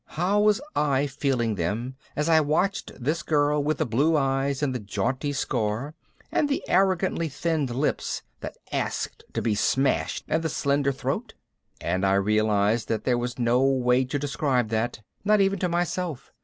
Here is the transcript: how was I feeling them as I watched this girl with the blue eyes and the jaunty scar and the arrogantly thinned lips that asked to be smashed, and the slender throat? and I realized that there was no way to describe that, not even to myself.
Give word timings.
how 0.17 0.39
was 0.41 0.59
I 0.75 1.05
feeling 1.05 1.53
them 1.53 1.95
as 2.15 2.27
I 2.27 2.39
watched 2.41 2.91
this 2.99 3.21
girl 3.21 3.63
with 3.63 3.77
the 3.77 3.85
blue 3.85 4.17
eyes 4.17 4.63
and 4.63 4.73
the 4.73 4.79
jaunty 4.79 5.31
scar 5.31 5.93
and 6.31 6.49
the 6.49 6.67
arrogantly 6.67 7.29
thinned 7.29 7.69
lips 7.69 8.23
that 8.39 8.57
asked 8.71 9.23
to 9.33 9.43
be 9.43 9.53
smashed, 9.53 10.23
and 10.27 10.41
the 10.41 10.49
slender 10.49 10.91
throat? 10.91 11.35
and 11.79 12.03
I 12.03 12.15
realized 12.15 12.87
that 12.87 13.03
there 13.03 13.15
was 13.19 13.37
no 13.37 13.61
way 13.61 14.03
to 14.05 14.17
describe 14.17 14.69
that, 14.69 15.03
not 15.23 15.39
even 15.39 15.59
to 15.59 15.69
myself. 15.69 16.31